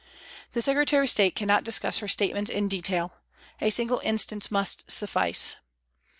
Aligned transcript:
"The 0.53 0.63
Secretary 0.63 1.05
of 1.05 1.11
State 1.11 1.35
cannot 1.35 1.63
discuss 1.63 1.99
her 1.99 2.07
state 2.07 2.33
ments 2.33 2.49
in 2.49 2.67
detail. 2.67 3.17
A 3.61 3.69
single 3.69 3.99
instance 4.03 4.49
must 4.49 4.89
suffice. 4.89 5.57